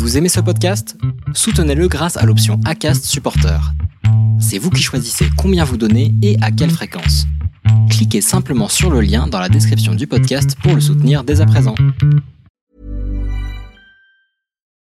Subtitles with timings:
[0.00, 0.96] Vous aimez ce podcast?
[1.34, 3.60] Soutenez-le grâce à l'option ACAST Supporter.
[4.40, 7.26] C'est vous qui choisissez combien vous donnez et à quelle fréquence.
[7.90, 11.46] Cliquez simplement sur le lien dans la description du podcast pour le soutenir dès à
[11.46, 11.74] présent.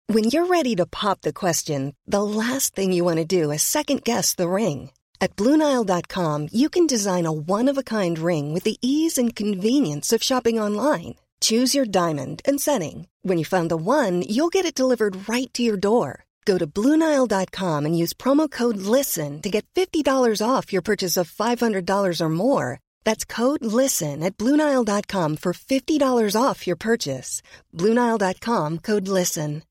[0.08, 3.58] When you're ready to pop the question, the last thing you want to do is
[3.58, 4.90] second guess the ring.
[5.20, 10.60] At Bluenile.com, you can design a one-of-a-kind ring with the ease and convenience of shopping
[10.60, 11.16] online.
[11.40, 13.08] Choose your diamond and setting.
[13.20, 16.24] When you find the one, you'll get it delivered right to your door.
[16.46, 21.30] Go to Bluenile.com and use promo code LISTEN to get $50 off your purchase of
[21.30, 22.80] $500 or more.
[23.04, 27.42] That's code LISTEN at Bluenile.com for $50 off your purchase.
[27.74, 29.62] Bluenile.com code LISTEN.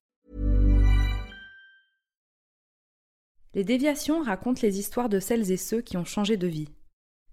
[3.56, 6.70] Les déviations racontent les histoires de celles et ceux qui ont changé de vie.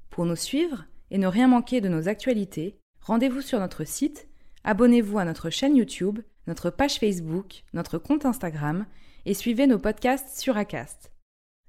[0.09, 4.29] Pour nous suivre et ne rien manquer de nos actualités, rendez-vous sur notre site,
[4.65, 8.87] abonnez-vous à notre chaîne YouTube, notre page Facebook, notre compte Instagram
[9.27, 11.13] et suivez nos podcasts sur Acast.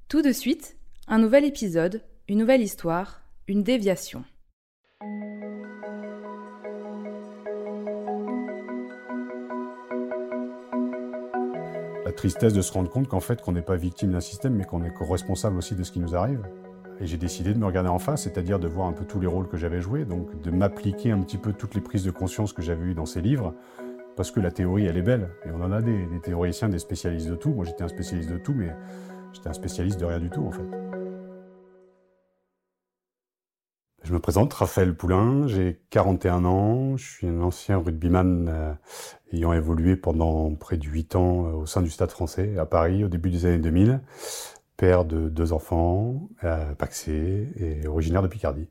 [0.07, 0.77] Tout de suite,
[1.07, 4.23] un nouvel épisode, une nouvelle histoire, une déviation.
[12.05, 14.63] La tristesse de se rendre compte qu'en fait, qu'on n'est pas victime d'un système, mais
[14.63, 16.47] qu'on est co-responsable aussi de ce qui nous arrive.
[16.99, 19.27] Et j'ai décidé de me regarder en face, c'est-à-dire de voir un peu tous les
[19.27, 22.53] rôles que j'avais joués, donc de m'appliquer un petit peu toutes les prises de conscience
[22.53, 23.53] que j'avais eues dans ces livres,
[24.15, 25.29] parce que la théorie, elle est belle.
[25.45, 27.53] Et on en a des, théoriciens, des spécialistes de tout.
[27.53, 28.73] Moi, j'étais un spécialiste de tout, mais
[29.33, 30.95] j'étais un spécialiste de rien du tout, en fait.
[34.03, 38.73] Je me présente, Raphaël Poulain, j'ai 41 ans, je suis un ancien rugbyman euh,
[39.33, 43.03] ayant évolué pendant près de 8 ans euh, au sein du Stade français à Paris
[43.03, 44.01] au début des années 2000,
[44.77, 48.67] père de deux enfants, euh, paxé et originaire de Picardie.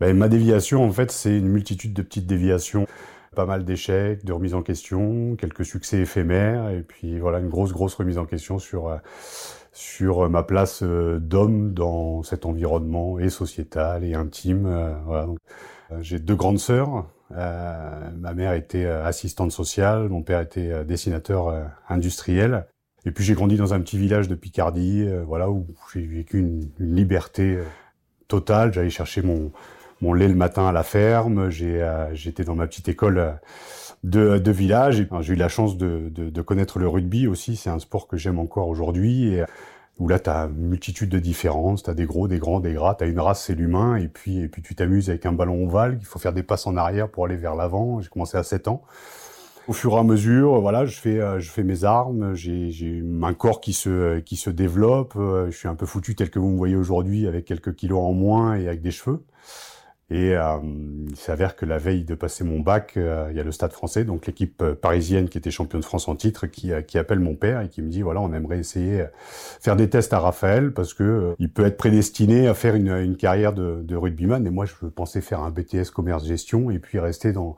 [0.00, 2.86] Ben, ma déviation, en fait, c'est une multitude de petites déviations,
[3.34, 7.72] pas mal d'échecs, de remises en question, quelques succès éphémères, et puis voilà, une grosse,
[7.72, 8.88] grosse remise en question sur...
[8.88, 8.96] Euh,
[9.70, 14.66] sur ma place euh, d'homme dans cet environnement et sociétal et intime.
[14.66, 14.92] euh,
[15.92, 17.06] euh, J'ai deux grandes sœurs.
[17.30, 22.66] Euh, ma mère était euh, assistante sociale, mon père était euh, dessinateur euh, industriel.
[23.06, 26.38] Et puis j'ai grandi dans un petit village de Picardie, euh, voilà où j'ai vécu
[26.40, 27.64] une, liberté euh,
[28.26, 28.72] totale.
[28.72, 29.52] J'allais chercher mon
[30.00, 31.48] mon lait le matin à la ferme.
[31.50, 33.38] Euh, j'étais dans ma petite école.
[34.04, 35.06] de, village.
[35.20, 37.56] J'ai eu la chance de, de, connaître le rugby aussi.
[37.56, 39.38] C'est un sport que j'aime encore aujourd'hui.
[39.98, 41.82] Où là, tu as une multitude de différences.
[41.82, 42.94] Tu as des gros, des grands, des gras.
[42.94, 43.96] Tu as une race, c'est l'humain.
[43.96, 45.98] Et puis, et puis tu t'amuses avec un ballon ovale.
[46.00, 48.00] Il faut faire des passes en arrière pour aller vers l'avant.
[48.00, 48.84] J'ai commencé à 7 ans.
[49.68, 52.34] Au fur et à mesure, voilà, je fais, euh, je fais mes armes.
[52.34, 55.14] J'ai un corps qui se, qui se développe.
[55.16, 58.00] Euh, Je suis un peu foutu tel que vous me voyez aujourd'hui, avec quelques kilos
[58.00, 59.22] en moins et avec des cheveux.
[60.10, 60.56] Et euh,
[61.10, 63.72] il s'avère que la veille de passer mon bac, euh, il y a le Stade
[63.72, 66.98] français, donc l'équipe euh, parisienne qui était championne de France en titre, qui, euh, qui
[66.98, 69.06] appelle mon père et qui me dit voilà, on aimerait essayer euh,
[69.60, 72.88] faire des tests à Raphaël parce que euh, il peut être prédestiné à faire une,
[72.88, 74.46] une carrière de, de rugbyman.
[74.46, 77.56] Et moi, je pensais faire un BTS commerce gestion et puis rester dans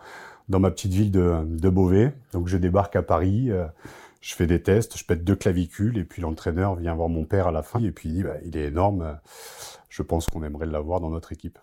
[0.51, 2.13] dans ma petite ville de, Beauvais.
[2.33, 3.51] Donc je débarque à Paris.
[3.51, 3.67] euh,
[4.21, 7.47] je fais des tests, je pète deux clavicules et puis l'entraîneur vient voir mon père
[7.47, 9.15] à la fin et puis il dit bah, il est énorme, euh,
[9.89, 11.59] je pense qu'on aimerait l'avoir dans notre équipe.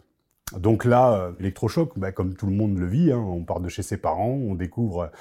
[0.57, 3.69] Donc là, euh, électrochoc, bah, comme tout le monde le vit, hein, on part de
[3.69, 5.11] chez ses parents, on découvre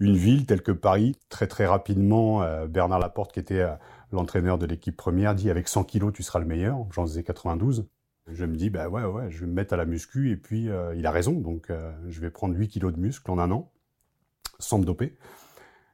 [0.00, 1.16] une ville telle que Paris.
[1.28, 3.66] Très très rapidement, Bernard Laporte, qui était
[4.12, 6.86] l'entraîneur de l'équipe première, dit avec 100 kilos tu seras le meilleur.
[6.92, 7.86] J'en faisais 92.
[8.30, 10.68] Je me dis bah ouais ouais, je vais me mettre à la muscu et puis
[10.68, 13.50] euh, il a raison, donc euh, je vais prendre 8 kilos de muscle en un
[13.50, 13.70] an,
[14.58, 15.16] sans me doper.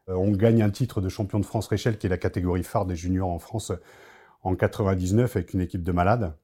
[0.08, 2.86] Euh, on gagne un titre de champion de France Réchelle, qui est la catégorie phare
[2.86, 3.72] des juniors en France,
[4.42, 6.36] en 99 avec une équipe de malades.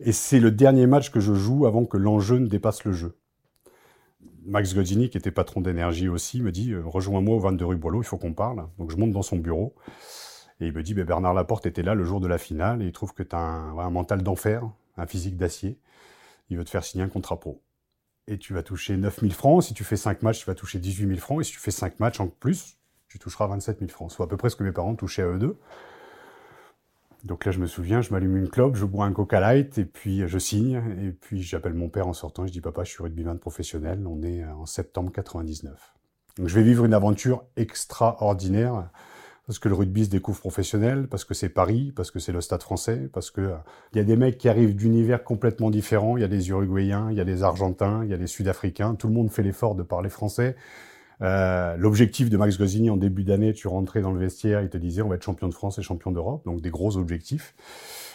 [0.00, 3.16] Et c'est le dernier match que je joue avant que l'enjeu ne dépasse le jeu.
[4.44, 8.06] Max Godzini, qui était patron d'énergie aussi, me dit Rejoins-moi au 22 rue Boileau, il
[8.06, 8.66] faut qu'on parle.
[8.78, 9.74] Donc je monte dans son bureau.
[10.60, 12.86] Et il me dit ben, Bernard Laporte était là le jour de la finale et
[12.86, 14.62] il trouve que tu as un mental d'enfer,
[14.96, 15.78] un physique d'acier.
[16.50, 17.62] Il veut te faire signer un contrat pro.
[18.26, 19.64] Et tu vas toucher 9000 francs.
[19.64, 21.40] Si tu fais 5 matchs, tu vas toucher 18 000 francs.
[21.40, 24.12] Et si tu fais 5 matchs en plus, tu toucheras 27 000 francs.
[24.12, 25.58] Soit à peu près ce que mes parents touchaient à eux deux.
[27.24, 29.84] Donc là, je me souviens, je m'allume une clope, je bois un Coca Light, et
[29.84, 33.02] puis je signe, et puis j'appelle mon père en sortant, je dis papa, je suis
[33.02, 35.94] rugbyman professionnel, on est en septembre 99.
[36.36, 38.90] Donc je vais vivre une aventure extraordinaire,
[39.46, 42.40] parce que le rugby se découvre professionnel, parce que c'est Paris, parce que c'est le
[42.40, 43.54] stade français, parce que euh,
[43.92, 47.08] il y a des mecs qui arrivent d'univers complètement différents, il y a des Uruguayens,
[47.10, 49.74] il y a des Argentins, il y a des Sud-Africains, tout le monde fait l'effort
[49.74, 50.56] de parler français.
[51.20, 54.76] Euh, L'objectif de Max Gosini en début d'année, tu rentrais dans le vestiaire, il te
[54.76, 57.54] disait on va être champion de France et champion d'Europe, donc des gros objectifs.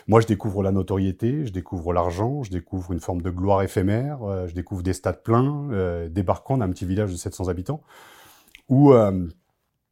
[0.08, 4.24] Moi, je découvre la notoriété, je découvre l'argent, je découvre une forme de gloire éphémère,
[4.24, 7.82] euh, je découvre des stades pleins, euh, débarquant d'un petit village de 700 habitants,
[8.70, 9.28] où euh,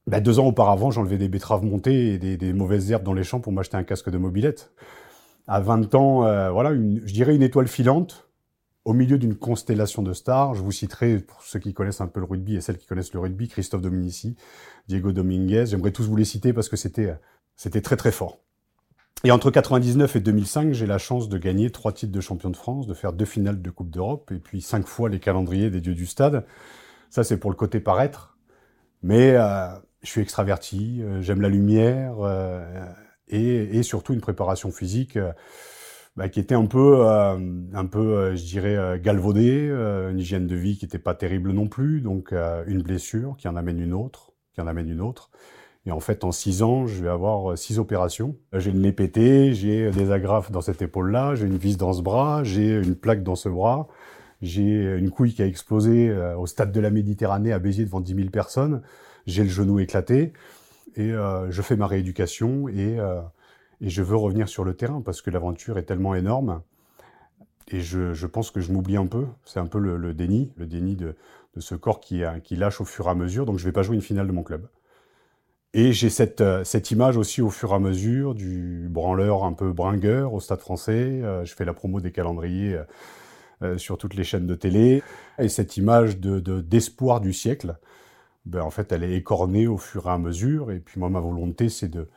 [0.07, 3.39] bah, deux ans auparavant, j'enlevais des betteraves montées et des, mauvaises herbes dans les champs
[3.39, 4.71] pour m'acheter un casque de mobilette.
[5.47, 8.29] À 20 ans, euh, voilà, je dirais une étoile filante
[8.83, 10.53] au milieu d'une constellation de stars.
[10.53, 13.13] Je vous citerai, pour ceux qui connaissent un peu le rugby et celles qui connaissent
[13.13, 14.35] le rugby, Christophe Dominici,
[14.87, 15.65] Diego Dominguez.
[15.67, 17.15] J'aimerais tous vous les citer parce que c'était,
[17.55, 18.39] c'était très très fort.
[19.23, 22.57] Et entre 99 et 2005, j'ai la chance de gagner trois titres de champion de
[22.57, 25.81] France, de faire deux finales de Coupe d'Europe et puis cinq fois les calendriers des
[25.81, 26.45] dieux du stade.
[27.09, 28.37] Ça, c'est pour le côté paraître.
[29.01, 29.67] Mais euh,
[30.05, 32.63] je suis extraverti, euh, j'aime la lumière euh,
[33.27, 35.17] et, et, surtout une préparation physique
[36.15, 40.85] bah, qui était un peu, un peu, je dirais, galvaudée, une hygiène de vie qui
[40.85, 42.33] n'était pas terrible non plus, donc
[42.67, 45.31] une blessure qui en amène une autre, qui en amène une autre.
[45.87, 48.37] Et en fait, en six ans, je vais avoir six opérations.
[48.53, 52.03] J'ai le nez pété, j'ai des agrafes dans cette épaule-là, j'ai une vis dans ce
[52.03, 53.87] bras, j'ai une plaque dans ce bras,
[54.41, 58.01] j'ai une couille qui a explosé euh, au stade de la Méditerranée à Béziers devant
[58.01, 58.81] 10 000 personnes,
[59.27, 60.33] j'ai le genou éclaté,
[60.95, 63.21] et euh, je fais ma rééducation, et, euh,
[63.81, 66.61] et, je veux revenir sur le terrain, parce que l'aventure est tellement énorme,
[67.67, 70.95] et je, pense que je m'oublie un peu, c'est un peu le, déni, le déni
[70.95, 71.15] de,
[71.55, 73.95] de ce corps qui, lâche au fur et à mesure, donc je vais pas jouer
[73.95, 74.67] une finale de mon club.
[75.73, 79.73] Et j'ai cette, cette image aussi au fur et à mesure du branleur un peu
[79.73, 81.21] bringueur au Stade français.
[81.43, 82.79] je fais la promo des calendriers
[83.63, 85.01] euh, sur toutes les chaînes de télé.
[85.39, 87.77] Et cette image de d'espoir du siècle,
[88.45, 90.71] ben, en fait, elle est écornée au fur et à mesure.
[90.71, 92.07] Et puis moi, ma volonté, c'est de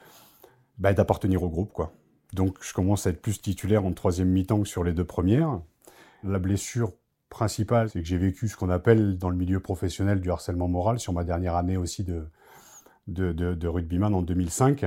[0.79, 1.93] ben, d'appartenir au groupe, quoi.
[2.35, 5.61] Donc, je commence à être plus titulaire en troisième mi-temps que sur les deux premières.
[6.25, 6.93] La blessure
[7.31, 10.99] principale, c'est que j'ai vécu ce qu'on appelle dans le milieu professionnel du harcèlement moral
[10.99, 12.27] sur ma dernière année aussi de,
[13.07, 14.85] de, de, rugbyman en 2005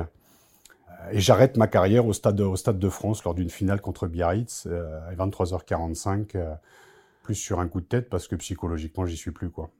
[1.12, 4.08] et j'arrête ma carrière au stade, de, au stade de France lors d'une finale contre
[4.08, 6.54] Biarritz euh, à 23h45, euh,
[7.24, 9.72] plus sur un coup de tête parce que psychologiquement j'y suis plus quoi.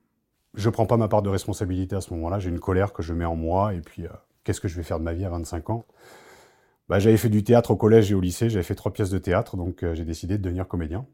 [0.54, 3.14] Je prends pas ma part de responsabilité à ce moment-là, j'ai une colère que je
[3.14, 4.10] mets en moi et puis euh,
[4.44, 5.86] qu'est-ce que je vais faire de ma vie à 25 ans?
[6.88, 9.18] Bah, J'avais fait du théâtre au collège et au lycée, j'avais fait trois pièces de
[9.18, 11.06] théâtre, donc j'ai décidé de devenir comédien.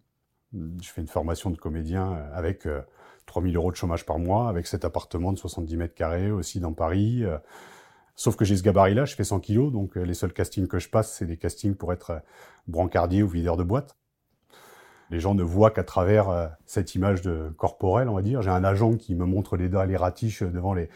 [0.53, 2.67] Je fais une formation de comédien avec
[3.27, 6.73] 3000 euros de chômage par mois, avec cet appartement de 70 mètres carrés aussi dans
[6.73, 7.25] Paris.
[8.19, 10.81] Sauf que j'ai ce gabarit-là, je fais 100 kilos, donc euh, les seuls castings que
[10.81, 12.19] je passe, c'est des castings pour être euh,
[12.67, 13.97] brancardier ou videur de boîte.
[15.11, 18.43] Les gens ne voient qu'à travers euh, cette image de corporelle, on va dire.
[18.43, 20.89] J'ai un agent qui me montre les dents, les ratiches devant les,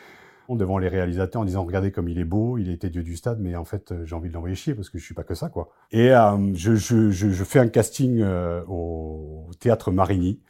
[0.49, 3.41] devant les réalisateurs en disant regardez comme il est beau, il était dieu du stade,
[3.41, 5.49] mais en fait j'ai envie de l'envoyer chier parce que je suis pas que ça
[5.49, 5.71] quoi.
[5.93, 6.11] Et
[6.55, 8.23] je, je, je, fais un casting
[8.69, 10.43] au théâtre Marigny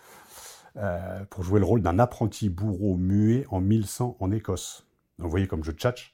[1.30, 4.86] pour jouer le rôle d'un apprenti bourreau muet en 1100 en Écosse.
[5.22, 6.12] Vous voyez comme je tchatche.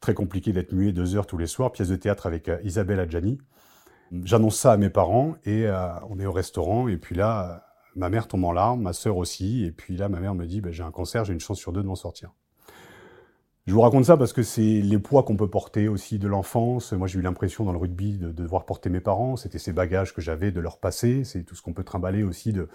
[0.00, 1.72] Très compliqué d'être muet deux heures tous les soirs.
[1.72, 3.38] Pièce de théâtre avec euh, Isabelle Adjani.
[4.22, 6.88] J'annonce ça à mes parents et euh, on est au restaurant.
[6.88, 7.58] Et puis là, euh,
[7.96, 9.64] ma mère tombe en larmes, ma sœur aussi.
[9.64, 11.72] Et puis là, ma mère me dit ben, j'ai un cancer, j'ai une chance sur
[11.72, 12.32] deux de m'en sortir.
[13.66, 16.92] Je vous raconte ça parce que c'est les poids qu'on peut porter aussi de l'enfance.
[16.92, 19.36] Moi, j'ai eu l'impression dans le rugby de, de devoir porter mes parents.
[19.36, 21.24] C'était ces bagages que j'avais de leur passé.
[21.24, 22.68] C'est tout ce qu'on peut trimballer aussi de,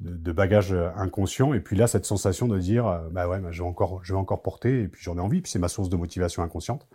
[0.00, 1.52] de, bagages euh, inconscients.
[1.52, 4.82] Et puis là, cette sensation de dire, bah ouais, bah, encore, je vais encore porter,
[4.82, 6.86] et puis j'en ai envie, puis c'est ma source de motivation inconsciente.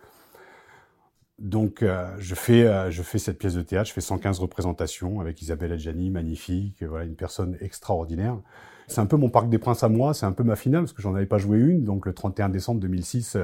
[1.40, 5.42] Donc, euh, je, fais, je fais cette pièce de théâtre, je fais 115 représentations avec
[5.42, 8.38] Isabelle Adjani, magnifique, voilà, une personne extraordinaire.
[8.88, 10.94] C'est un peu mon Parc des Princes à moi, c'est un peu ma finale, parce
[10.94, 11.84] que j'en avais pas joué une.
[11.84, 13.38] Donc, le 31 décembre 2006,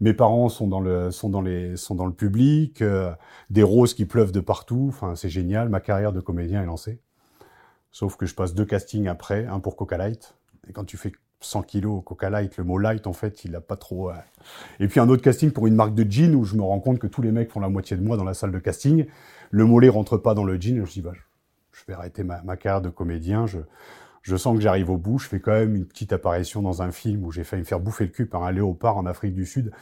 [0.00, 2.82] mes parents sont dans le, sont dans les, sont dans le public,
[3.50, 4.86] des roses qui pleuvent de partout.
[4.88, 5.68] Enfin, c'est génial.
[5.68, 7.00] Ma carrière de comédien est lancée.
[7.92, 10.36] Sauf que je passe deux castings après, un pour Coca Light.
[10.68, 13.60] Et quand tu fais 100 kilos Coca Light, le mot light, en fait, il a
[13.60, 14.10] pas trop.
[14.78, 16.98] Et puis un autre casting pour une marque de jean où je me rends compte
[16.98, 19.06] que tous les mecs font la moitié de moi dans la salle de casting.
[19.50, 20.82] Le mollet rentre pas dans le jean.
[20.82, 21.12] Et je dis, bah,
[21.72, 23.46] je vais arrêter ma, carrière de comédien.
[23.46, 25.18] Je, sens que j'arrive au bout.
[25.18, 27.80] Je fais quand même une petite apparition dans un film où j'ai failli me faire
[27.80, 29.72] bouffer le cul par un léopard en Afrique du Sud.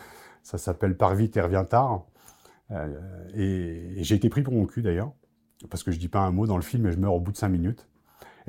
[0.42, 2.04] Ça s'appelle Par vite et revient tard.
[2.70, 2.88] Euh,
[3.34, 5.12] et, j'ai été pris pour mon cul d'ailleurs.
[5.70, 7.32] Parce que je dis pas un mot dans le film et je meurs au bout
[7.32, 7.88] de cinq minutes.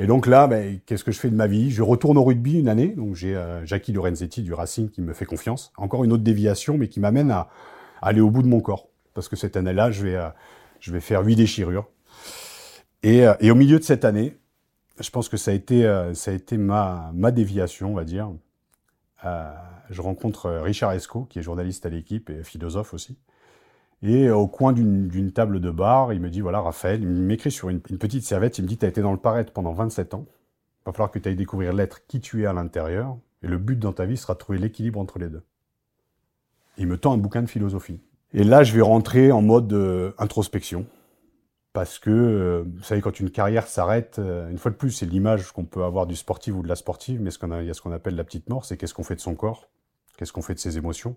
[0.01, 1.71] Et donc là, ben, qu'est-ce que je fais de ma vie?
[1.71, 2.87] Je retourne au rugby une année.
[2.87, 5.73] Donc j'ai euh, Jackie Lorenzetti du Racing qui me fait confiance.
[5.75, 7.49] Encore une autre déviation, mais qui m'amène à,
[8.01, 8.87] aller au bout de mon corps.
[9.13, 10.29] Parce que cette année-là, je vais, euh,
[10.79, 11.89] je vais faire huit déchirures.
[13.03, 14.37] Et, euh, et, au milieu de cette année,
[15.01, 18.29] je pense que ça a été, ça a été ma, ma déviation, on va dire.
[19.89, 23.17] je rencontre Richard Esco, qui est journaliste à l'équipe et philosophe aussi.
[24.01, 27.69] Et au coin d'une table de bar, il me dit, voilà, Raphaël, il m'écrit sur
[27.69, 30.25] une, petite serviette, il me dit, tu as été dans le paraître pendant 27 ans,
[30.27, 33.57] il va falloir que tu ailles découvrir l'être qui tu es à l'intérieur, et le
[33.57, 35.43] but dans ta vie sera de trouver l'équilibre entre les deux.
[36.77, 37.99] Il me tend un bouquin de philosophie.
[38.33, 40.85] Et là, je vais rentrer en mode euh, introspection,
[41.73, 45.05] parce que, euh, vous savez, quand une carrière s'arrête, euh, une fois de plus, c'est
[45.05, 47.69] l'image qu'on peut avoir du sportif ou de la sportive, mais ce qu'on il y
[47.69, 49.69] a ce qu'on appelle la petite mort, c'est qu'est-ce qu'on fait de son corps
[50.17, 51.15] Qu'est-ce qu'on fait de ses émotions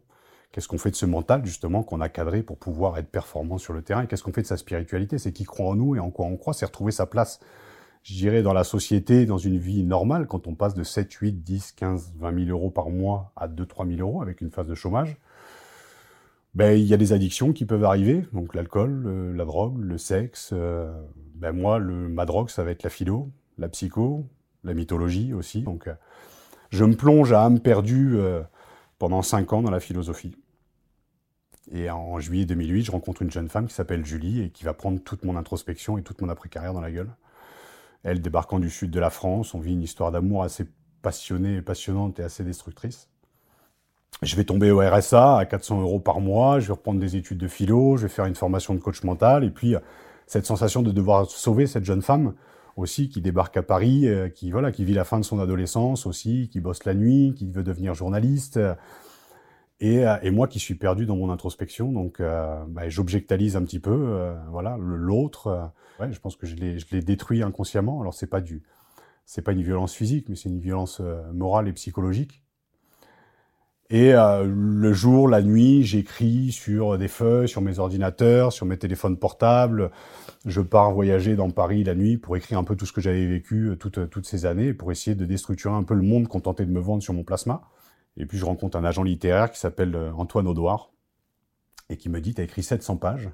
[0.53, 3.73] Qu'est-ce qu'on fait de ce mental, justement, qu'on a cadré pour pouvoir être performant sur
[3.73, 4.07] le terrain?
[4.07, 5.19] Qu'est-ce qu'on fait de sa spiritualité?
[5.19, 6.53] C'est qui croit en nous et en quoi on croit?
[6.53, 7.41] C'est retrouver sa place,
[8.03, 11.33] je dirais, dans la société, dans une vie normale, quand on passe de 7, 8,
[11.43, 14.67] 10, 15, 20 000 euros par mois à 2, 3 000 euros avec une phase
[14.67, 15.17] de chômage.
[16.55, 20.51] Ben, il y a des addictions qui peuvent arriver, donc l'alcool, la drogue, le sexe.
[20.53, 20.93] Euh,
[21.35, 24.27] ben moi, ma drogue, ça va être la philo, la psycho,
[24.63, 25.63] la mythologie aussi.
[25.63, 25.95] Donc, euh,
[26.71, 28.43] je me plonge à âme perdue euh,
[28.99, 30.37] pendant 5 ans dans la philosophie.
[31.71, 34.75] Et en juillet 2008, je rencontre une jeune femme qui s'appelle Julie et qui va
[34.75, 37.11] prendre toute mon introspection et toute mon après-carrière dans la gueule.
[38.03, 40.67] Elle, débarquant du sud de la France, on vit une histoire d'amour assez
[41.03, 43.09] passionnée, passionnante et assez destructrice.
[44.23, 47.39] Je vais tomber au RSA à 400 euros par mois, je vais reprendre des études
[47.39, 49.75] de philo, je vais faire une formation de coach mental, et puis
[50.27, 52.35] cette sensation de devoir sauver cette jeune femme
[52.77, 56.07] aussi qui débarque à Paris, euh, qui voilà, qui vit la fin de son adolescence
[56.07, 58.59] aussi, qui bosse la nuit, qui veut devenir journaliste.
[59.83, 63.65] Et, euh, et, moi qui suis perdu dans mon introspection, donc euh, bah, j'objectalise un
[63.65, 65.73] petit peu, euh, voilà, l'autre.
[65.99, 68.01] je pense que je l'ai détruit inconsciemment.
[68.01, 68.63] Alors c'est pas du,
[69.27, 71.03] c'est pas une violence physique, mais c'est une violence
[71.35, 72.45] morale et psychologique.
[73.91, 79.19] Et le jour, la nuit, j'écris sur des feuilles, sur mes ordinateurs, sur mes téléphones
[79.19, 79.91] portables.
[80.47, 83.27] Je pars voyager dans Paris la nuit pour écrire un peu tout ce que j'avais
[83.27, 86.71] vécu toutes ces années, pour essayer de déstructurer un peu le monde qu'on tentait de
[86.71, 87.63] me vendre sur mon plasma.
[88.17, 90.91] Et puis je rencontre un agent littéraire qui s'appelle euh, Antoine Audouard
[91.89, 93.31] et qui me dit, tu as écrit 700 pages.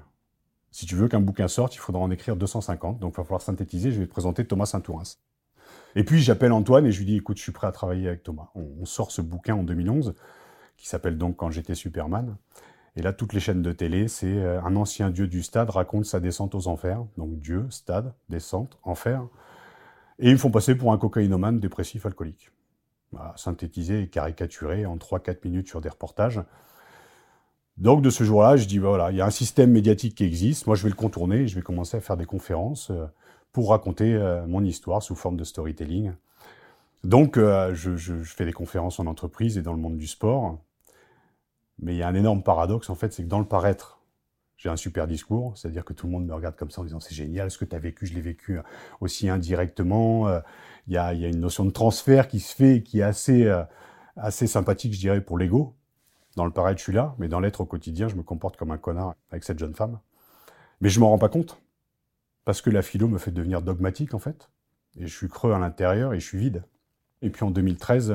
[0.71, 2.99] Si tu veux qu'un bouquin sorte, il faudra en écrire 250.
[2.99, 3.91] Donc il va falloir synthétiser.
[3.91, 5.03] Je vais te présenter Thomas Saint-Tourins.
[5.95, 8.23] Et puis j'appelle Antoine et je lui dis, écoute, je suis prêt à travailler avec
[8.23, 8.49] Thomas.
[8.55, 10.13] On, sort ce bouquin en 2011
[10.77, 12.37] qui s'appelle donc Quand j'étais Superman.
[12.95, 16.05] Et là, toutes les chaînes de télé, c'est euh, un ancien dieu du stade raconte
[16.05, 17.03] sa descente aux enfers.
[17.17, 19.25] Donc Dieu, stade, descente, enfer.
[20.19, 22.51] Et ils me font passer pour un cocaïnomane dépressif alcoolique
[23.35, 26.41] synthétisé et caricaturé en 3-4 minutes sur des reportages.
[27.77, 30.25] Donc de ce jour-là, je dis, bah, voilà, il y a un système médiatique qui
[30.25, 33.05] existe, moi je vais le contourner, je vais commencer à faire des conférences euh,
[33.53, 36.11] pour raconter euh, mon histoire sous forme de storytelling.
[37.05, 40.59] Donc euh, je, je, fais des conférences en entreprise et dans le monde du sport.
[41.81, 43.98] Mais il y a un énorme paradoxe en fait, c'est que dans le paraître,
[44.59, 46.99] j'ai un super discours, c'est-à-dire que tout le monde me regarde comme ça en disant
[46.99, 48.63] c'est génial ce que tu as vécu, je l'ai vécu euh,
[48.99, 50.27] aussi indirectement.
[50.27, 50.41] Euh,
[50.87, 53.63] il y, a, une notion de transfert qui se fait qui est assez, euh,
[54.17, 55.75] assez sympathique, je dirais, pour l'ego.
[56.35, 58.71] Dans le paraître, je suis là, mais dans l'être au quotidien, je me comporte comme
[58.71, 59.99] un connard avec cette jeune femme.
[60.81, 61.61] Mais je m'en rends pas compte.
[62.43, 64.49] Parce que la philo me fait devenir dogmatique, en fait.
[64.97, 66.63] Et je suis creux à l'intérieur et je suis vide.
[67.21, 68.13] Et puis en 2013,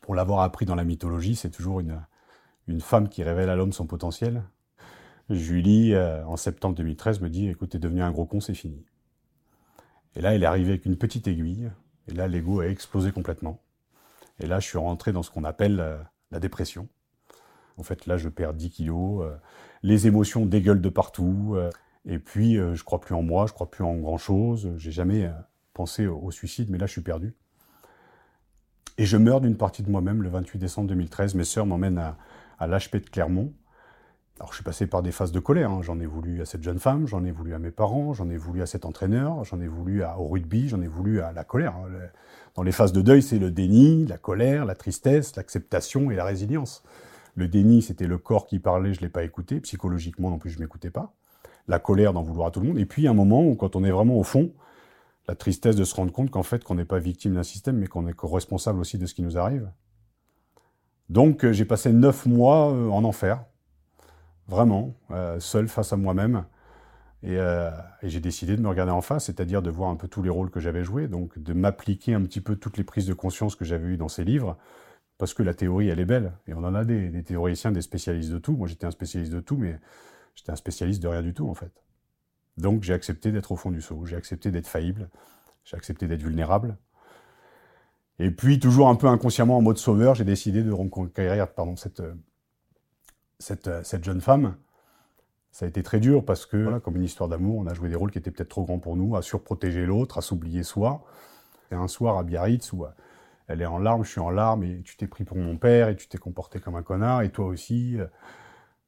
[0.00, 3.86] pour l'avoir appris dans la mythologie, c'est toujours une femme qui révèle à l'homme son
[3.86, 4.44] potentiel.
[5.30, 8.84] Julie, euh, en septembre 2013, me dit Écoute, t'es devenu un gros con, c'est fini.
[10.16, 11.70] Et là, elle est arrivée avec une petite aiguille,
[12.08, 13.62] et là, l'ego a explosé complètement.
[14.40, 15.96] Et là, je suis rentré dans ce qu'on appelle euh,
[16.32, 16.88] la dépression.
[17.76, 19.36] En fait, là, je perds 10 kilos, euh,
[19.84, 21.56] les émotions dégueulent de partout,
[22.04, 25.30] et puis je crois plus en moi, je crois plus en grand-chose, j'ai jamais
[25.72, 27.34] pensé au suicide, mais là, je suis perdu.
[28.98, 31.34] Et je meurs d'une partie de moi-même le 28 décembre 2013.
[31.34, 32.18] Mes sœurs m'emmènent à,
[32.58, 33.54] à l'HP de Clermont,
[34.40, 35.80] alors je suis passé par des phases de colère, hein.
[35.82, 38.38] j'en ai voulu à cette jeune femme, j'en ai voulu à mes parents, j'en ai
[38.38, 41.74] voulu à cet entraîneur, j'en ai voulu au rugby, j'en ai voulu à la colère.
[41.76, 41.90] Hein.
[42.54, 46.24] Dans les phases de deuil, c'est le déni, la colère, la tristesse, l'acceptation et la
[46.24, 46.82] résilience.
[47.34, 50.48] Le déni, c'était le corps qui parlait, je ne l'ai pas écouté, psychologiquement non plus,
[50.48, 51.12] je ne m'écoutais pas.
[51.68, 52.78] La colère d'en vouloir à tout le monde.
[52.78, 54.52] Et puis un moment où, quand on est vraiment au fond,
[55.28, 57.88] la tristesse de se rendre compte qu'en fait, qu'on n'est pas victime d'un système, mais
[57.88, 59.70] qu'on est responsable aussi de ce qui nous arrive.
[61.10, 63.44] Donc euh, j'ai passé neuf mois euh, en enfer,
[64.50, 66.44] vraiment, euh, seul face à moi-même.
[67.24, 67.70] Euh,
[68.02, 70.30] et, j'ai décidé de me regarder en face, c'est-à-dire de voir un peu tous les
[70.30, 73.54] rôles que j'avais joués, donc de m'appliquer un petit peu toutes les prises de conscience
[73.54, 74.56] que j'avais eues dans ces livres,
[75.18, 78.30] parce que la théorie, elle est belle, et on en a des, théoriciens, des spécialistes
[78.30, 78.52] de tout.
[78.56, 79.78] Moi, j'étais un spécialiste de tout, mais
[80.34, 81.72] j'étais un spécialiste de rien du tout, en fait.
[82.56, 85.10] Donc, j'ai accepté d'être au fond du seau, j'ai accepté d'être faillible,
[85.64, 86.76] j'ai accepté d'être vulnérable.
[88.18, 92.02] Et puis, toujours un peu inconsciemment en mode sauveur, j'ai décidé de reconquérir pardon, cette,
[93.66, 94.56] euh, cette, jeune femme,
[95.50, 97.88] ça a été très dur parce que, voilà, comme une histoire d'amour, on a joué
[97.88, 101.04] des rôles qui étaient peut-être trop grands pour nous, à surprotéger l'autre, à s'oublier soi.
[101.72, 102.88] Et un soir à Biarritz où euh,
[103.46, 105.88] elle est en larmes, je suis en larmes, et tu t'es pris pour mon père,
[105.88, 107.98] et tu t'es comporté comme un connard, et toi aussi.
[107.98, 108.06] Euh.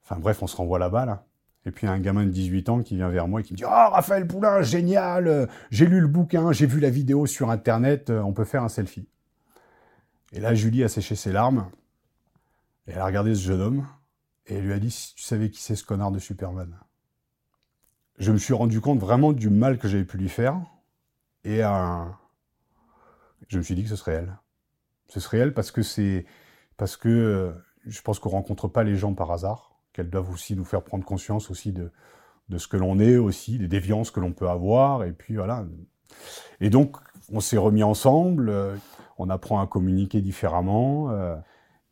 [0.04, 1.24] Enfin bref, on se renvoie là-bas, là.
[1.64, 3.64] Et puis un gamin de 18 ans qui vient vers moi et qui me dit
[3.64, 8.10] Ah, oh, Raphaël Poulain, génial J'ai lu le bouquin, j'ai vu la vidéo sur Internet,
[8.10, 9.06] on peut faire un selfie.
[10.32, 11.68] Et là, Julie a séché ses larmes,
[12.88, 13.86] et elle a regardé ce jeune homme,
[14.46, 16.78] et elle lui a dit si tu savais qui c'est ce connard de Superman.
[18.18, 20.60] Je me suis rendu compte vraiment du mal que j'avais pu lui faire
[21.44, 21.60] et
[23.48, 24.36] je me suis dit que ce serait elle.
[25.08, 26.26] Ce serait elle parce que c'est
[26.76, 30.64] parce que je pense qu'on rencontre pas les gens par hasard, qu'elles doivent aussi nous
[30.64, 31.90] faire prendre conscience aussi de,
[32.48, 35.66] de ce que l'on est aussi, des déviances que l'on peut avoir, et puis voilà.
[36.60, 36.96] Et donc,
[37.30, 38.52] on s'est remis ensemble,
[39.18, 41.10] on apprend à communiquer différemment,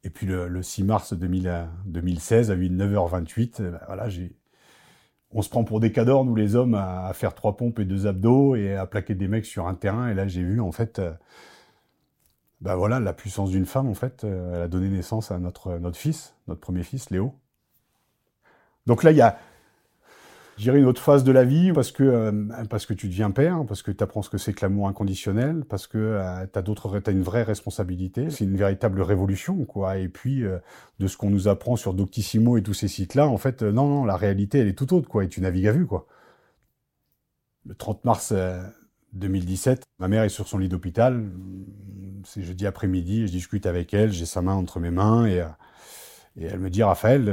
[0.04, 4.08] et puis le, 6 mars 2016, à 9h28, ben voilà,
[5.32, 8.06] on se prend pour des cadors, nous les hommes, à, faire trois pompes et deux
[8.06, 10.08] abdos et à plaquer des mecs sur un terrain.
[10.08, 11.00] Et là, j'ai vu en fait,
[12.60, 13.88] ben voilà, la puissance d'une femme.
[13.88, 17.34] En fait, euh, elle a donné naissance à notre notre fils, notre premier fils, Léo.
[18.86, 19.38] Donc là, il y a,
[20.62, 22.32] dirais une autre phase de la vie parce que euh,
[22.68, 25.64] parce que tu deviens père, parce que tu apprends ce que c'est que l'amour inconditionnel,
[25.68, 29.98] parce que euh, tu as t'as une vraie responsabilité, c'est une véritable révolution quoi.
[29.98, 30.58] Et puis euh,
[30.98, 33.88] de ce qu'on nous apprend sur Doctissimo et tous ces sites là, en fait non
[33.88, 36.06] non, la réalité elle est tout autre quoi et tu navigues à vue quoi.
[37.66, 38.32] Le 30 mars
[39.12, 41.30] 2017, ma mère est sur son lit d'hôpital,
[42.24, 45.44] c'est jeudi après-midi, je discute avec elle, j'ai sa main entre mes mains et
[46.36, 47.28] et elle me dit Raphaël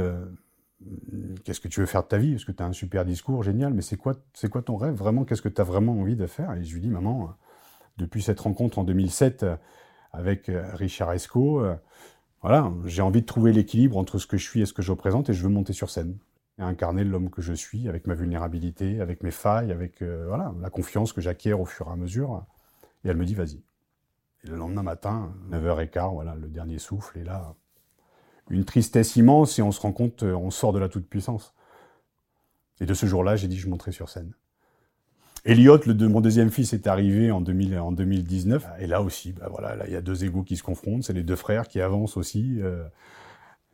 [1.44, 2.32] qu'est-ce que tu veux faire de ta vie?
[2.32, 4.94] Parce que tu as un super discours, génial, mais c'est quoi, c'est quoi ton rêve?
[4.94, 6.52] Vraiment Qu'est-ce que tu as vraiment envie de faire?
[6.54, 7.34] Et je lui dis, maman,
[7.96, 9.56] depuis cette rencontre en 2007 euh,
[10.12, 11.74] avec euh, Richard Esco, euh,
[12.42, 14.92] voilà, j'ai envie de trouver l'équilibre entre ce que je suis et ce que je
[14.92, 16.16] représente et je veux monter sur scène.
[16.58, 20.70] Et incarner l'homme que je suis avec ma vulnérabilité, avec mes failles, avec voilà, la
[20.70, 22.44] confiance que j'acquiers au fur et à mesure.
[23.04, 23.60] Et elle me dit, vas-y.
[24.42, 27.54] Le lendemain matin, 9h15, voilà, le dernier souffle, et là,
[28.50, 31.54] une tristesse immense et on se rend compte, euh, on sort de la toute-puissance.
[32.80, 34.32] Et de ce jour-là, j'ai dit je monterai sur scène.
[35.44, 38.66] Elliot, mon deuxième fils, est arrivé en, 2000, en 2019.
[38.80, 41.12] Et là aussi, bah voilà, là il y a deux égaux qui se confrontent, c'est
[41.12, 42.58] les deux frères qui avancent aussi.
[42.60, 42.84] Euh.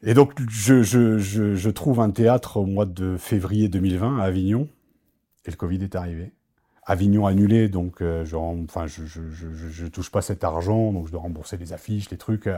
[0.03, 4.69] Et donc je, trouve un théâtre au mois de février 2020 à Avignon,
[5.47, 6.33] et le Covid est arrivé.
[6.87, 11.23] Avignon annulé, donc euh, je, enfin je, je, touche pas cet argent, donc je dois
[11.23, 12.49] rembourser les affiches, les trucs.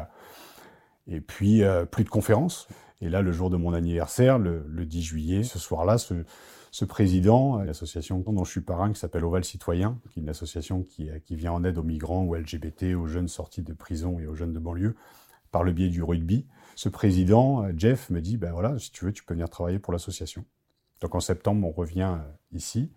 [1.06, 2.68] Et puis, euh, plus de conférences.
[3.00, 6.14] Et là, le jour de mon anniversaire, le, 10 juillet, ce soir-là, ce,
[6.70, 10.82] ce, président, l'association dont je suis parrain, qui s'appelle Oval Citoyen, qui est une association
[10.82, 14.26] qui, qui vient en aide aux migrants ou LGBT, aux jeunes sortis de prison et
[14.26, 14.96] aux jeunes de banlieue,
[15.52, 16.46] par le biais du rugby.
[16.74, 19.92] Ce président, Jeff, me dit, ben voilà, si tu veux, tu peux venir travailler pour
[19.92, 20.44] l'association.
[21.00, 22.90] Donc en septembre, on revient euh, ici.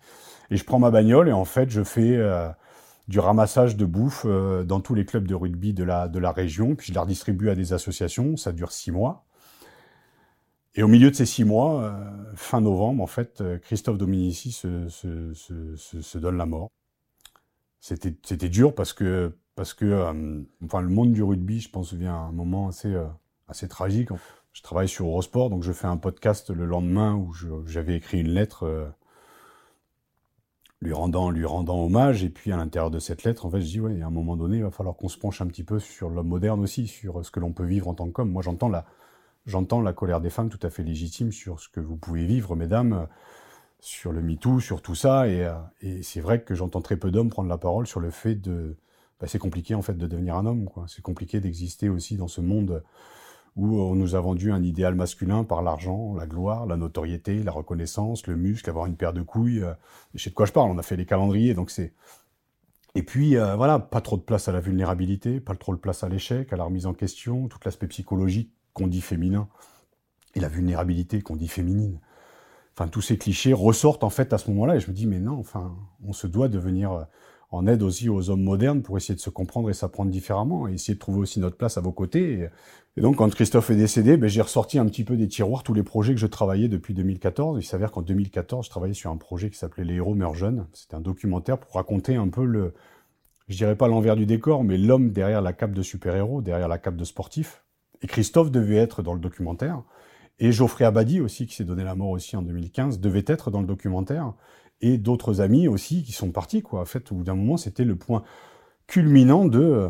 [0.49, 2.15] Et je prends ma bagnole et en fait, je fais...
[2.15, 2.49] Euh,
[3.09, 6.31] du ramassage de bouffe euh, dans tous les clubs de rugby de la, de la
[6.31, 9.25] région, puis je la redistribue à des associations, ça dure six mois.
[10.75, 14.51] Et au milieu de ces six mois, euh, fin novembre, en fait, euh, Christophe Dominici
[14.51, 16.69] se, se, donne la mort.
[17.79, 22.13] C'était, c'était dur parce que, parce que enfin, le monde du rugby, je pense, vient
[22.13, 22.95] à un moment assez,
[23.47, 24.09] assez tragique.
[24.53, 27.33] Je travaille sur Eurosport, donc je fais un podcast le lendemain où
[27.65, 28.93] j'avais écrit une lettre
[30.81, 32.23] lui rendant, lui rendant hommage.
[32.23, 34.35] Et puis à l'intérieur de cette lettre, en fait, je dis ouais, à un moment
[34.35, 37.25] donné, il va falloir qu'on se penche un petit peu sur l'homme moderne aussi, sur
[37.25, 38.31] ce que l'on peut vivre en tant qu'homme.
[38.31, 38.85] Moi, j'entends la,
[39.45, 42.55] j'entends la colère des femmes tout à fait légitime sur ce que vous pouvez vivre,
[42.55, 43.07] mesdames,
[43.79, 45.27] sur le MeToo, sur tout ça.
[45.27, 48.35] Et, euh, c'est vrai que j'entends très peu d'hommes prendre la parole sur le fait
[48.35, 48.77] de,
[49.19, 50.65] bah, c'est compliqué en fait de devenir un homme.
[50.65, 50.85] Quoi.
[50.87, 52.83] C'est compliqué d'exister aussi dans ce monde
[53.59, 57.51] où on nous a vendu un idéal masculin par l'argent, la gloire, la notoriété, la
[57.51, 59.61] reconnaissance, le muscle, avoir une paire de couilles.
[59.61, 59.73] Euh,
[60.15, 61.93] je sais de quoi je parle, on a fait les calendriers, donc c'est...
[62.95, 66.03] Et puis, euh, voilà, pas trop de place à la vulnérabilité, pas trop de place
[66.03, 69.47] à l'échec, à la remise en question, tout l'aspect psychologique qu'on dit féminin,
[70.35, 71.99] et la vulnérabilité qu'on dit féminine.
[72.75, 75.19] Enfin, tous ces clichés ressortent en fait à ce moment-là, et je me dis, mais
[75.19, 77.03] non, enfin, on se doit devenir euh,
[77.51, 80.73] en aide aussi aux hommes modernes pour essayer de se comprendre et s'apprendre différemment, et
[80.73, 82.49] essayer de trouver aussi notre place à vos côtés.
[82.95, 85.73] Et, donc, quand Christophe est décédé, ben, j'ai ressorti un petit peu des tiroirs tous
[85.73, 87.57] les projets que je travaillais depuis 2014.
[87.59, 90.67] Il s'avère qu'en 2014, je travaillais sur un projet qui s'appelait Les héros meurent jeunes.
[90.73, 92.73] C'était un documentaire pour raconter un peu le,
[93.47, 96.77] je dirais pas l'envers du décor, mais l'homme derrière la cape de super-héros, derrière la
[96.77, 97.63] cape de sportif.
[98.01, 99.81] Et Christophe devait être dans le documentaire.
[100.37, 103.59] Et Geoffrey Abadi aussi, qui s'est donné la mort aussi en 2015, devait être dans
[103.59, 104.33] le documentaire
[104.81, 106.81] et d'autres amis aussi qui sont partis, quoi.
[106.81, 108.23] En fait, au bout d'un moment, c'était le point
[108.87, 109.89] culminant de euh,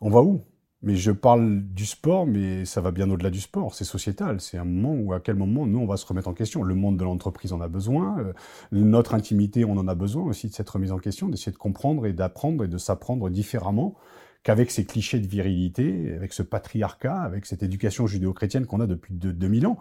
[0.00, 0.42] on va où?
[0.82, 3.72] Mais je parle du sport, mais ça va bien au-delà du sport.
[3.72, 4.40] C'est sociétal.
[4.40, 6.64] C'est un moment où, à quel moment, nous, on va se remettre en question.
[6.64, 8.18] Le monde de l'entreprise en a besoin.
[8.18, 8.32] Euh,
[8.72, 12.04] notre intimité, on en a besoin aussi de cette remise en question, d'essayer de comprendre
[12.04, 13.94] et d'apprendre et de s'apprendre différemment
[14.42, 19.14] qu'avec ces clichés de virilité, avec ce patriarcat, avec cette éducation judéo-chrétienne qu'on a depuis
[19.14, 19.78] 2000 ans.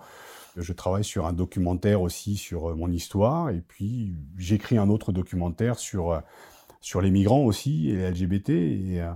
[0.58, 5.12] Je travaille sur un documentaire aussi sur euh, mon histoire, et puis j'écris un autre
[5.12, 6.20] documentaire sur, euh,
[6.82, 9.12] sur les migrants aussi, et les LGBT, et, euh,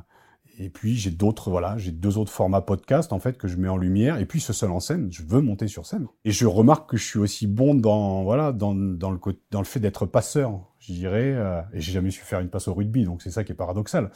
[0.57, 3.67] et puis j'ai d'autres, voilà, j'ai deux autres formats podcast en fait que je mets
[3.67, 6.07] en lumière, et puis ce seul en scène, je veux monter sur scène.
[6.23, 9.19] Et je remarque que je suis aussi bon dans, voilà, dans, dans, le,
[9.51, 11.35] dans le fait d'être passeur, je dirais,
[11.73, 14.11] et j'ai jamais su faire une passe au rugby, donc c'est ça qui est paradoxal.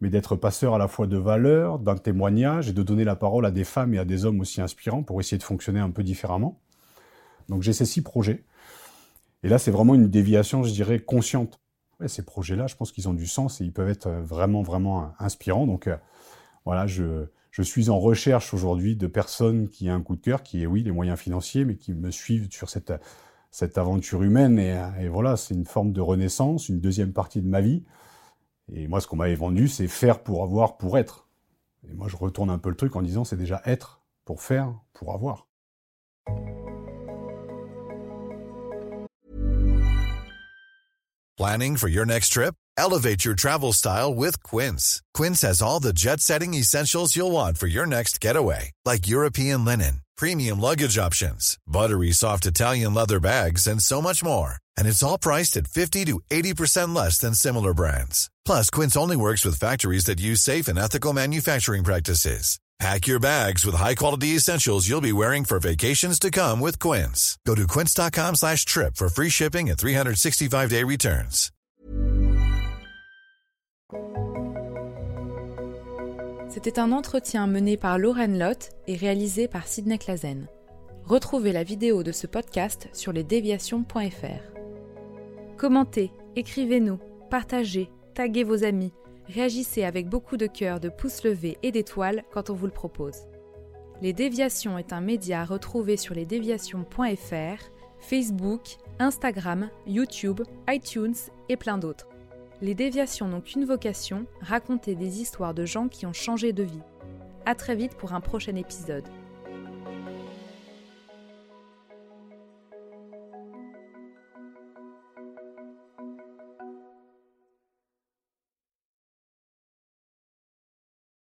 [0.00, 3.44] Mais d'être passeur à la fois de valeurs, d'un témoignage et de donner la parole
[3.46, 6.02] à des femmes et à des hommes aussi inspirants pour essayer de fonctionner un peu
[6.02, 6.60] différemment.
[7.48, 8.44] Donc j'ai ces six projets.
[9.42, 11.60] Et là, c'est vraiment une déviation, je dirais, consciente.
[12.06, 15.66] ces projets-là, je pense qu'ils ont du sens et ils peuvent être vraiment, vraiment inspirants.
[15.66, 15.96] Donc euh,
[16.64, 17.26] voilà, je,
[17.62, 20.84] suis en recherche aujourd'hui de personnes qui ont un coup de cœur, qui est, oui,
[20.84, 22.92] les moyens financiers, mais qui me suivent sur cette,
[23.50, 24.60] cette aventure humaine.
[25.00, 27.82] Et voilà, c'est une forme de renaissance, une deuxième partie de ma vie.
[28.72, 31.26] Et moi, ce qu'on m'avait vendu, c'est faire pour avoir, pour être.
[31.88, 34.74] Et moi, je retourne un peu le truc en disant, c'est déjà être pour faire,
[34.92, 35.46] pour avoir.
[41.38, 42.54] Planning for your next trip?
[42.76, 45.02] Elevate your travel style with Quince.
[45.14, 50.02] Quince has all the jet-setting essentials you'll want for your next getaway, like European linen,
[50.16, 54.56] premium luggage options, buttery soft Italian leather bags, and so much more.
[54.78, 58.30] And it's all priced at 50 to 80% less than similar brands.
[58.46, 62.58] Plus, Quince only works with factories that use safe and ethical manufacturing practices.
[62.78, 67.36] Pack your bags with high-quality essentials you'll be wearing for vacations to come with Quince.
[67.44, 71.50] Go to quince.com slash trip for free shipping and 365-day returns.
[76.48, 80.46] C'était un entretien mené par Lauren Lott et réalisé par Sidney Clazen.
[81.04, 84.57] Retrouvez la vidéo de ce podcast sur lesdéviations.fr.
[85.58, 88.92] Commentez, écrivez-nous, partagez, taguez vos amis,
[89.26, 93.16] réagissez avec beaucoup de cœur, de pouces levés et d'étoiles quand on vous le propose.
[94.00, 97.64] Les Déviations est un média à retrouver sur lesdéviations.fr,
[97.98, 101.16] Facebook, Instagram, YouTube, iTunes
[101.48, 102.06] et plein d'autres.
[102.62, 106.82] Les Déviations n'ont qu'une vocation, raconter des histoires de gens qui ont changé de vie.
[107.46, 109.08] A très vite pour un prochain épisode.